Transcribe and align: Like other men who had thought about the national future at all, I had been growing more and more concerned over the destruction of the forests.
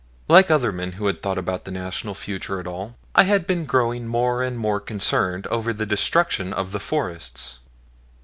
Like 0.27 0.49
other 0.49 0.71
men 0.71 0.93
who 0.93 1.05
had 1.05 1.21
thought 1.21 1.37
about 1.37 1.63
the 1.63 1.69
national 1.69 2.15
future 2.15 2.59
at 2.59 2.65
all, 2.65 2.95
I 3.13 3.21
had 3.21 3.45
been 3.45 3.67
growing 3.67 4.07
more 4.07 4.41
and 4.41 4.57
more 4.57 4.79
concerned 4.79 5.45
over 5.51 5.73
the 5.73 5.85
destruction 5.85 6.53
of 6.53 6.71
the 6.71 6.79
forests. 6.79 7.59